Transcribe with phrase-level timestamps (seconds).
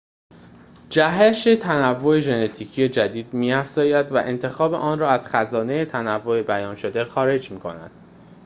[0.89, 7.91] جهش تنوع ژنتیکی جدید می‌افزاید و انتخاب آن را از خزانه تنوع بیان‌شده خارج می‌کند